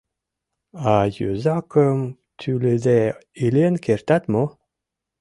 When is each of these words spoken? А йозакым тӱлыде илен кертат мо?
А 0.93 0.95
йозакым 1.17 1.99
тӱлыде 2.39 3.01
илен 3.43 3.75
кертат 3.85 4.23
мо? 4.33 4.43